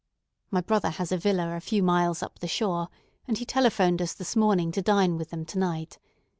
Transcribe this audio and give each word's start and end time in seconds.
My 0.49 0.61
brother 0.61 0.89
has 0.89 1.11
a 1.11 1.17
villa 1.19 1.55
a 1.55 1.59
few 1.61 1.83
miles 1.83 2.23
up 2.23 2.39
the 2.39 2.47
shore, 2.47 2.87
and 3.27 3.37
he 3.37 3.45
telephoned 3.45 4.01
us 4.01 4.15
this 4.15 4.35
morning 4.35 4.71
to 4.71 4.81
dine 4.81 5.15
with 5.15 5.29
them 5.29 5.45
to 5.45 5.59
night. 5.59 5.99